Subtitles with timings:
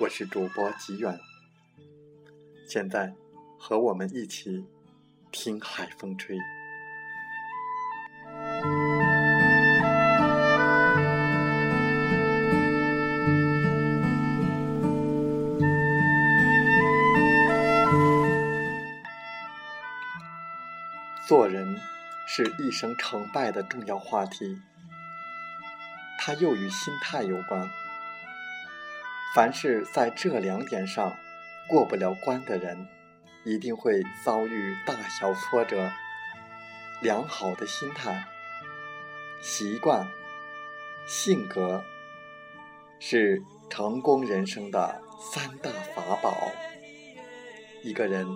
[0.00, 1.20] 我是主播吉远。
[2.66, 3.12] 现在，
[3.58, 4.64] 和我们一起
[5.30, 6.38] 听海风吹。
[21.28, 21.78] 做人
[22.26, 24.58] 是一生成败的重要话题，
[26.18, 27.68] 它又与心态有关。
[29.34, 31.16] 凡是在这两点上。
[31.68, 32.88] 过不了关的人，
[33.44, 35.92] 一定会遭遇大小挫折。
[37.00, 38.24] 良好的心态、
[39.40, 40.08] 习惯、
[41.06, 41.84] 性格，
[42.98, 45.00] 是成功人生的
[45.32, 46.50] 三大法宝。
[47.84, 48.26] 一个人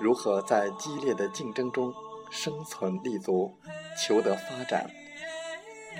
[0.00, 1.94] 如何在激烈的竞争中
[2.32, 3.56] 生存立足、
[3.96, 4.90] 求得发展，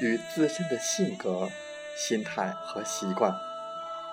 [0.00, 1.48] 与自身的性格、
[1.96, 3.32] 心态和习惯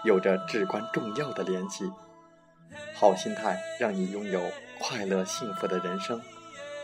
[0.03, 1.91] 有着至关重要的联系。
[2.95, 4.41] 好心态让你拥有
[4.79, 6.21] 快乐幸福的人生，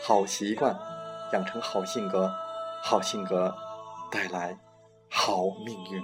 [0.04, 0.76] 好习惯
[1.32, 2.32] 养成好性格，
[2.82, 3.54] 好性格
[4.10, 4.58] 带来
[5.10, 6.02] 好命运。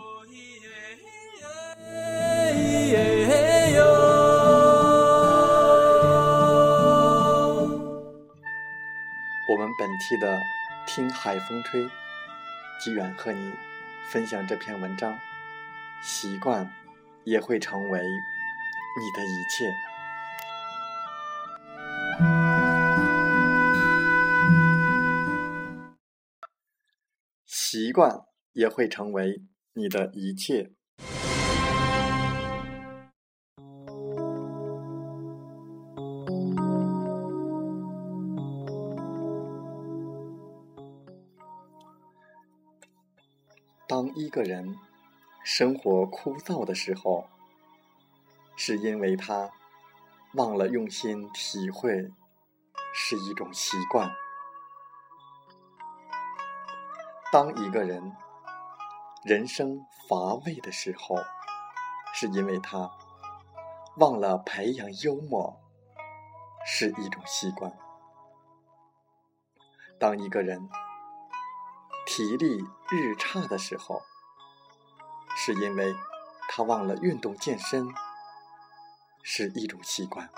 [9.51, 10.39] 我们本期的
[10.87, 11.89] 听海风吹，
[12.81, 13.53] 机缘和你
[14.11, 15.19] 分享这篇文章，
[16.03, 16.71] 习惯
[17.25, 19.73] 也会成为你的一切。
[27.47, 28.21] 习惯
[28.53, 29.43] 也会成为
[29.75, 30.73] 你的一切。
[43.89, 44.75] 当一个人
[45.45, 47.29] 生活枯燥的时候，
[48.57, 49.51] 是因为他
[50.35, 52.11] 忘了用心体会，
[52.95, 54.11] 是一种习惯。
[57.33, 58.15] 当一个人
[59.25, 61.17] 人生乏味的时候，
[62.15, 62.91] 是因为他
[63.97, 65.61] 忘了培养幽默
[66.65, 67.73] 是一种习惯；
[69.99, 70.69] 当一个人
[72.07, 74.03] 体力日差的时候，
[75.45, 75.93] 是因为
[76.49, 77.93] 他忘了运动健身
[79.25, 80.29] 是一种习惯；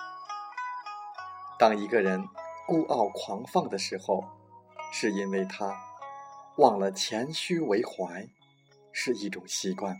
[1.58, 2.26] 当一个人
[2.66, 4.24] 孤傲狂放的时候，
[4.90, 5.76] 是因为他。
[6.56, 8.28] 忘了谦虚为怀
[8.92, 9.96] 是一种习惯。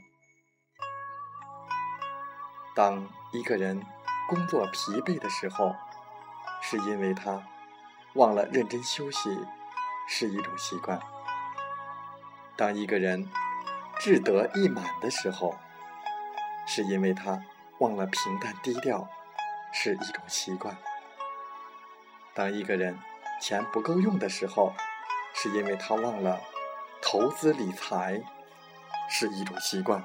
[2.77, 3.85] 当一个人
[4.29, 5.75] 工作疲惫的时候，
[6.63, 7.43] 是因为他
[8.15, 9.37] 忘了认真休息
[10.09, 11.01] 是一种习惯。
[12.57, 13.29] 当一个人
[13.99, 15.57] 志得意满的时候，
[16.67, 17.43] 是因为他
[17.79, 19.09] 忘了平淡低调
[19.73, 20.77] 是一种习惯。
[22.35, 22.99] 当一个人
[23.41, 24.73] 钱不够用的时候，
[25.35, 26.41] 是因为他忘了
[27.01, 28.21] 投资理财
[29.09, 30.03] 是一种习惯。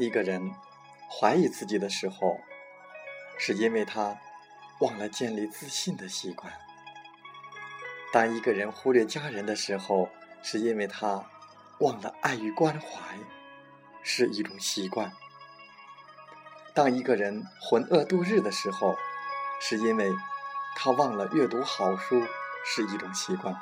[0.00, 0.54] 一个人
[1.10, 2.40] 怀疑自己的时候，
[3.38, 4.16] 是因为他
[4.78, 6.50] 忘了建立自信的习惯。
[8.10, 10.08] 当一个人忽略家人的时候，
[10.42, 11.22] 是因为他
[11.80, 13.18] 忘了爱与关怀
[14.02, 15.10] 是一种习惯；
[16.72, 18.96] 当一个人浑噩度日的时候，
[19.60, 20.10] 是因为
[20.76, 22.26] 他忘了阅读好书
[22.64, 23.54] 是一种习惯；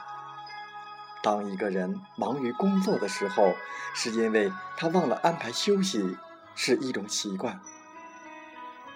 [1.21, 3.57] 当一个人忙于工作的时候，
[3.93, 6.17] 是因为他忘了安排休息
[6.61, 7.55] 是一种习惯；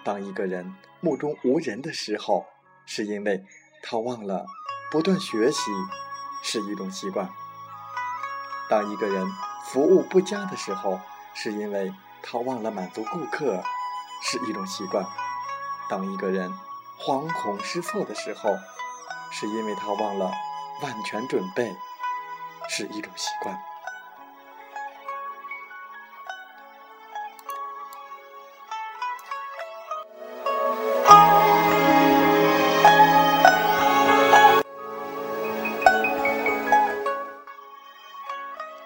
[0.03, 2.45] 当一个人目中无人的时候，
[2.85, 3.45] 是因为
[3.81, 4.45] 他忘了。
[4.91, 5.71] 不断学习
[6.43, 7.27] 是一种习惯。
[8.69, 9.25] 当一个人
[9.65, 10.99] 服务不佳的时候，
[11.33, 13.63] 是因为他忘了满足顾客
[14.21, 15.03] 是一种习惯。
[15.89, 16.51] 当一个人
[16.99, 18.55] 惶恐失措的时候，
[19.31, 20.29] 是因为他忘了
[20.81, 21.73] 万全准备
[22.67, 23.57] 是一种习惯。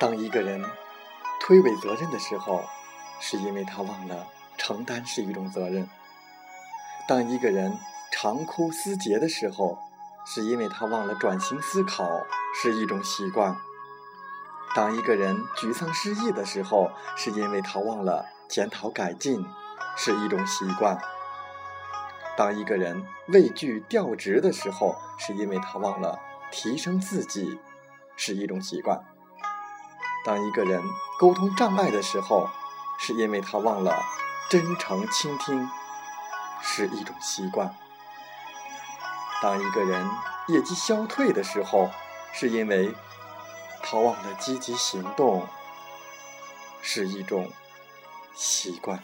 [0.08, 0.64] 当一个人
[1.42, 2.64] 推诿责任的时候，
[3.20, 4.26] 是因为他忘了
[4.58, 5.84] 承担是一种责任；
[7.10, 7.78] 当一个人
[8.10, 9.78] 长哭思竭的时候，
[10.26, 12.26] 是因为他忘了转型思考
[12.56, 13.54] 是一种习惯；
[14.74, 19.46] 当一个人沮丧失意的时候，是因为他忘了检讨改进
[19.98, 20.98] 是一种习惯；
[22.38, 26.18] 当一个人畏惧调职的时候，是因为他忘了
[26.50, 27.60] 提升自己
[28.16, 29.04] 是一种习惯。
[30.28, 30.84] 当一个人
[31.18, 32.50] 沟通障碍的时候，
[33.00, 34.04] 是因为他忘了
[34.50, 35.70] 真诚倾听
[36.62, 37.70] 是一种习惯；
[39.42, 40.06] 当一个人
[40.50, 41.90] 业绩消退的时候，
[42.34, 42.94] 是因为
[43.82, 45.48] 他忘了积极行动
[46.82, 47.50] 是一种
[48.36, 49.02] 习惯。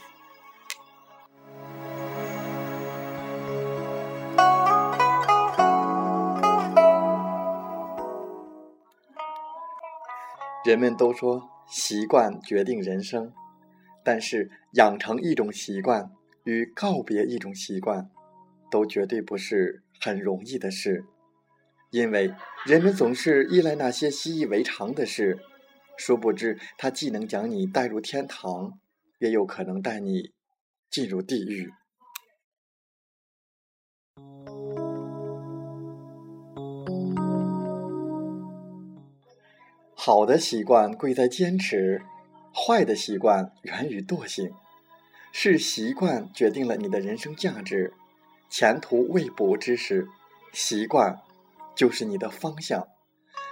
[10.66, 13.34] 人们都说习惯决定人生，
[14.04, 16.10] 但是养成一种习惯
[16.46, 18.10] 与告别一种习惯，
[18.72, 21.04] 都绝对不是很容易的事。
[21.92, 22.34] 因为
[22.66, 25.38] 人们总是依赖那些习以为常的事，
[25.98, 28.80] 殊不知它既能将你带入天堂，
[29.20, 30.32] 也有可能带你
[30.90, 31.72] 进入地狱。
[40.06, 42.02] 好的习惯贵在坚持，
[42.54, 44.54] 坏的习惯源于惰性。
[45.32, 47.94] 是习惯决定了你的人生价值，
[48.50, 50.10] 前途未卜之时，
[50.52, 51.22] 习惯
[51.74, 52.86] 就是你的方向。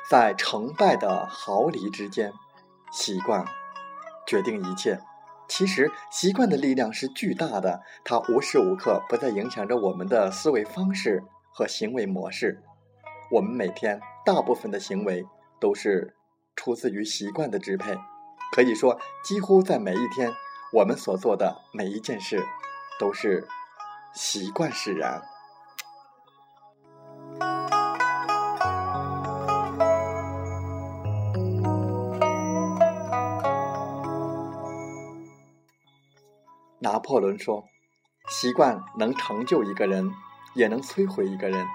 [0.09, 2.33] 在成败的毫厘之间，
[2.91, 3.45] 习惯
[4.27, 4.99] 决定一切。
[5.47, 11.23] 其实，习惯的力量是巨大的，它无时无刻不在影响着我们的思维方式
[11.53, 12.61] 和行为模式。
[13.31, 15.25] 我们每天大部分的行为
[15.57, 16.13] 都是。
[16.63, 17.97] 出自于习惯的支配，
[18.51, 20.31] 可以说，几乎在每一天，
[20.71, 22.45] 我们所做的每一件事，
[22.99, 23.47] 都是
[24.13, 25.23] 习惯使然。
[36.77, 37.65] 拿破仑说
[38.29, 40.11] ：“习惯能成就一个人，
[40.53, 41.65] 也能摧毁一个人。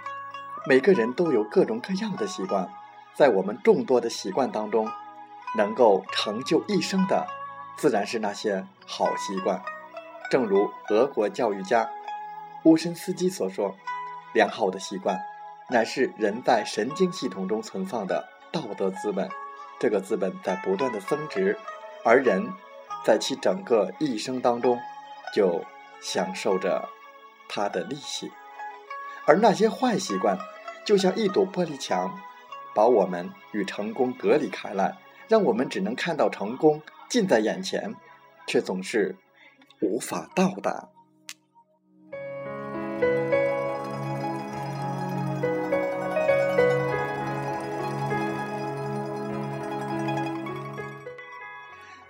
[0.68, 2.68] 每个人都有各种各样的习惯。”
[3.16, 4.86] 在我们众多的习惯当中，
[5.56, 7.26] 能够成就一生的，
[7.78, 9.62] 自然是那些好习惯。
[10.30, 11.88] 正如俄国教育家
[12.64, 13.74] 乌申斯基所说
[14.34, 15.18] ：“良好的习惯，
[15.70, 19.26] 乃是人在神经系统中存放的道德资本。
[19.80, 21.58] 这个资本在不断的增值，
[22.04, 22.46] 而人
[23.02, 24.78] 在其整个一生当中，
[25.32, 25.64] 就
[26.02, 26.86] 享受着
[27.48, 28.30] 它的利息。
[29.26, 30.36] 而那些坏习惯，
[30.84, 32.14] 就像一堵玻璃墙。”
[32.76, 37.94] 把我们与成功隔离开来，让我们只能看到成功近在眼前，
[38.46, 39.16] 却总是
[39.80, 40.90] 无法到达。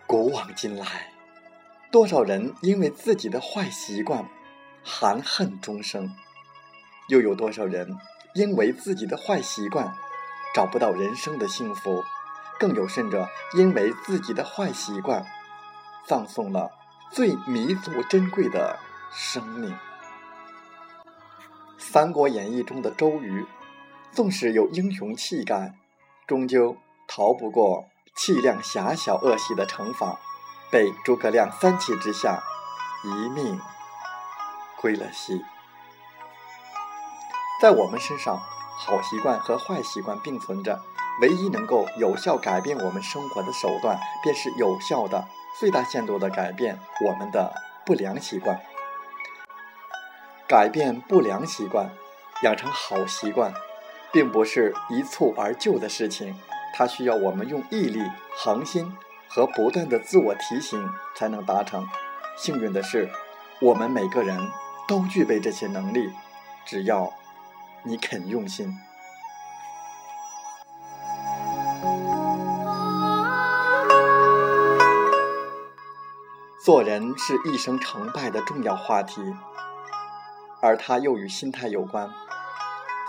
[0.05, 0.85] 古往今来，
[1.93, 4.29] 多少人因为自己的坏习惯
[4.83, 6.13] 含恨终生，
[7.09, 7.97] 又有多少人
[8.35, 9.95] 因为自己的坏习惯？
[10.57, 12.03] 找不到人生的幸福，
[12.59, 15.23] 更有甚者，因为自己的坏习惯，
[16.07, 16.71] 葬送了
[17.13, 18.79] 最弥足珍贵的
[19.13, 19.71] 生命。
[21.77, 23.47] 《三国演义》中的周瑜，
[24.13, 25.75] 纵使有英雄气概，
[26.27, 26.75] 终究
[27.07, 27.85] 逃不过
[28.17, 30.19] 气量狭小恶习的惩罚，
[30.71, 32.43] 被诸葛亮三气之下，
[33.05, 33.61] 一命
[34.81, 35.45] 归了西。
[37.61, 38.41] 在我们身上。
[38.79, 40.81] 好习惯和坏习惯并存着，
[41.21, 45.27] 唯一能够有效改变我们生活的手段，便是有效的、
[45.59, 47.53] 最大限度的改变我们的
[47.85, 48.61] 不良习惯。
[50.47, 51.91] 改变不良习惯，
[52.43, 53.53] 养成好习惯，
[54.13, 56.39] 并不是一蹴而就的事情，
[56.75, 58.01] 它需要我们用毅力、
[58.37, 58.95] 恒心
[59.27, 61.85] 和不断的自我提醒才能达成。
[62.37, 63.11] 幸运的是，
[63.61, 64.39] 我们每个人
[64.87, 66.13] 都具备这些能力，
[66.67, 67.11] 只要。
[67.87, 68.77] 你肯用心。
[76.65, 79.23] 做人是一生成败的重要话题，
[80.61, 82.11] 而它又与心态有关。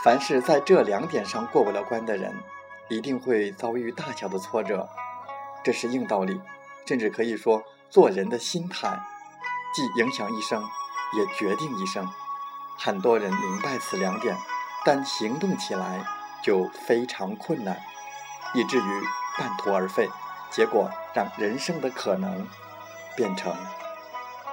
[0.03, 2.36] 凡是在这两点上过不了关的人，
[2.88, 4.88] 一定会遭遇大小的挫折，
[5.63, 6.39] 这是硬道理。
[6.86, 8.98] 甚至可以说，做人的心态，
[9.74, 10.63] 既影响一生，
[11.17, 12.07] 也决定一生。
[12.77, 14.38] 很多人明白此两点。
[14.88, 16.01] 但行动起来
[16.41, 17.77] 就非常困难，
[18.56, 19.03] 以至于
[19.38, 20.08] 半途而废。
[20.50, 22.48] 结果让人生的可能
[23.17, 23.53] 变成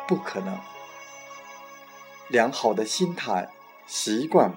[0.08, 0.58] 不可能。
[2.26, 3.48] 良好的心态、
[3.86, 4.52] 习惯、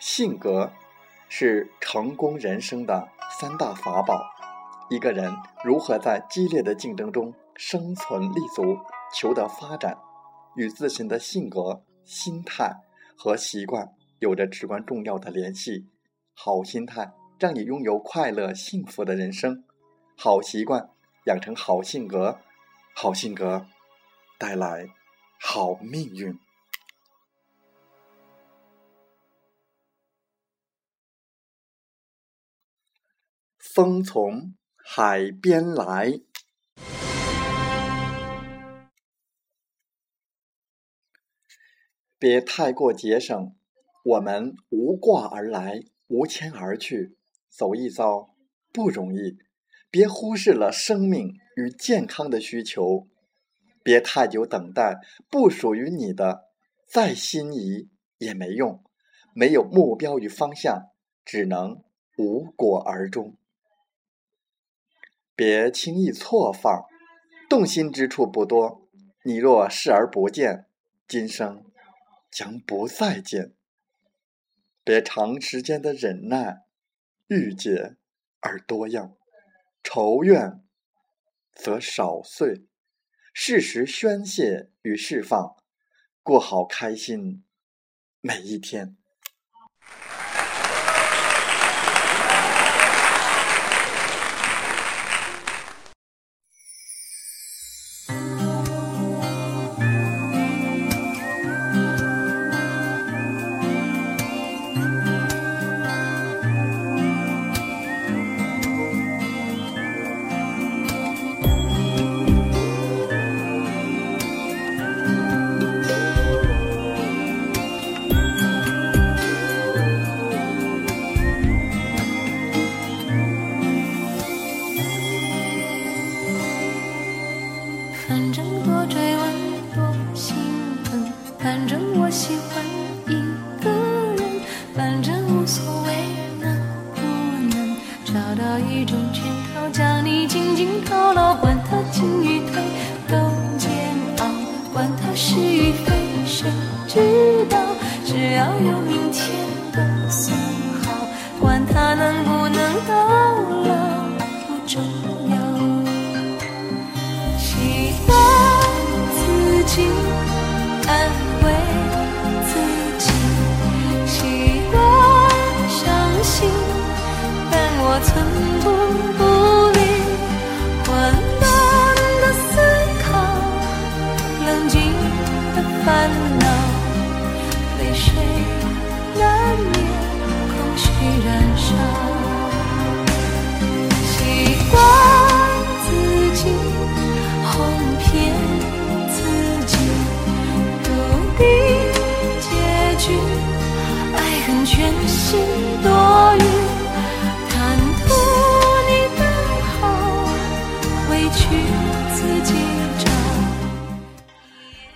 [0.00, 0.72] 性格
[1.28, 4.20] 是成功人生的三大法宝。
[4.90, 8.76] 一个人如何在激烈的竞争中生存立足、
[9.14, 9.96] 求得发展，
[10.56, 12.74] 与自身的性格、心态
[13.16, 13.88] 和习惯
[14.22, 15.88] 有着至关重要的联系。
[16.32, 19.64] 好心态让你拥有快乐幸福的人生，
[20.16, 20.90] 好习惯
[21.26, 22.40] 养成好性格，
[22.94, 23.66] 好性格
[24.38, 24.86] 带来
[25.40, 26.38] 好命运。
[33.58, 36.20] 风从海边来，
[42.20, 43.56] 别太过节省。
[44.04, 47.16] 我们无挂而来，无牵而去，
[47.48, 48.34] 走一遭
[48.72, 49.38] 不容易。
[49.90, 53.06] 别忽视了生命与健康的需求，
[53.82, 54.98] 别太久等待
[55.30, 56.48] 不属于你的，
[56.88, 58.82] 再心仪也没用。
[59.34, 60.90] 没有目标与方向，
[61.24, 61.82] 只能
[62.18, 63.36] 无果而终。
[65.36, 66.84] 别轻易错放，
[67.48, 68.88] 动心之处不多。
[69.24, 70.66] 你若视而不见，
[71.06, 71.64] 今生
[72.30, 73.52] 将不再见。
[74.84, 76.66] 别长时间的忍耐，
[77.28, 77.96] 郁结
[78.40, 79.16] 而多样，
[79.82, 80.64] 仇怨
[81.54, 82.66] 则少碎。
[83.34, 85.56] 适时宣泄与释放，
[86.22, 87.44] 过好开心
[88.20, 88.98] 每一天。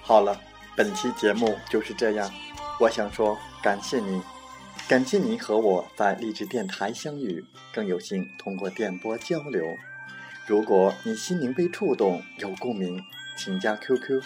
[0.06, 0.40] 好了，
[0.76, 2.30] 本期节目就是这样。
[2.78, 4.22] 我想说，感谢您，
[4.86, 7.44] 感谢您和我在励志电台相遇，
[7.75, 9.66] 更有幸通过电波交流。
[10.46, 13.02] 如果你心灵被触动，有共鸣，
[13.36, 14.22] 请加 QQ：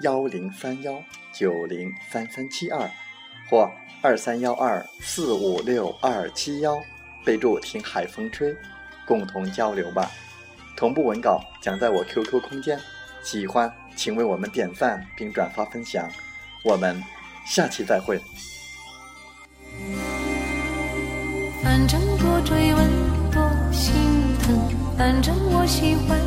[0.00, 1.00] 幺零三幺
[1.32, 2.90] 九零三三七二
[3.48, 3.70] 或
[4.02, 6.76] 二三幺二四五六二七幺，
[7.24, 8.52] 备注“听海风吹”，
[9.06, 10.10] 共同交流吧。
[10.76, 12.76] 同步文稿将在我 QQ 空间，
[13.22, 13.72] 喜欢。
[14.00, 16.08] 请为我们点赞并转发分享，
[16.64, 17.04] 我们
[17.44, 18.18] 下期再会。
[21.62, 22.90] 反正多追问
[23.30, 23.92] 多心
[24.42, 24.58] 疼，
[24.96, 26.18] 反正我喜欢